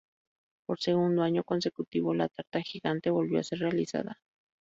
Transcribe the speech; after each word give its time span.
Por 0.65 0.79
segundo 0.79 1.21
año 1.21 1.43
consecutivo, 1.43 2.15
la 2.15 2.27
tarta 2.27 2.59
gigante 2.61 3.11
volvió 3.11 3.39
a 3.39 3.43
ser 3.43 3.59
realizada. 3.59 4.17